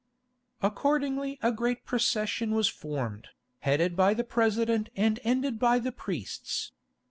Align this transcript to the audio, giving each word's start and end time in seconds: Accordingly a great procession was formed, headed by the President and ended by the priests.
Accordingly 0.63 1.37
a 1.43 1.51
great 1.51 1.85
procession 1.85 2.55
was 2.55 2.67
formed, 2.67 3.27
headed 3.59 3.95
by 3.95 4.15
the 4.15 4.23
President 4.23 4.89
and 4.95 5.19
ended 5.23 5.59
by 5.59 5.77
the 5.77 5.91
priests. 5.91 6.71